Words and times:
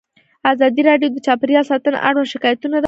ازادي 0.51 0.81
راډیو 0.89 1.09
د 1.11 1.17
چاپیریال 1.25 1.65
ساتنه 1.71 1.97
اړوند 2.07 2.31
شکایتونه 2.33 2.67
راپور 2.71 2.77
کړي. 2.77 2.79